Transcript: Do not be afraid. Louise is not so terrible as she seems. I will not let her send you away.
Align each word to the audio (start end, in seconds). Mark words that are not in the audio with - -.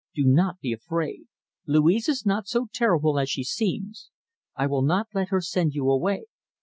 Do 0.15 0.23
not 0.25 0.59
be 0.59 0.73
afraid. 0.73 1.27
Louise 1.67 2.09
is 2.09 2.25
not 2.25 2.47
so 2.47 2.65
terrible 2.73 3.19
as 3.19 3.29
she 3.29 3.43
seems. 3.43 4.09
I 4.55 4.65
will 4.65 4.81
not 4.81 5.09
let 5.13 5.29
her 5.29 5.41
send 5.41 5.75
you 5.75 5.91
away. 5.91 6.23